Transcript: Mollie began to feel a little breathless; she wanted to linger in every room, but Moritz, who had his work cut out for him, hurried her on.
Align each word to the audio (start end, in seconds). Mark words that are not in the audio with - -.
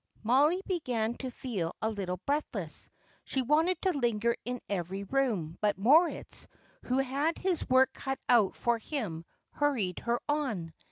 Mollie 0.23 0.63
began 0.65 1.13
to 1.17 1.29
feel 1.29 1.75
a 1.79 1.91
little 1.91 2.17
breathless; 2.25 2.89
she 3.23 3.43
wanted 3.43 3.79
to 3.83 3.91
linger 3.95 4.35
in 4.45 4.59
every 4.67 5.03
room, 5.03 5.59
but 5.61 5.77
Moritz, 5.77 6.47
who 6.85 6.97
had 6.97 7.37
his 7.37 7.69
work 7.69 7.93
cut 7.93 8.17
out 8.27 8.55
for 8.55 8.79
him, 8.79 9.25
hurried 9.51 9.99
her 9.99 10.19
on. 10.27 10.73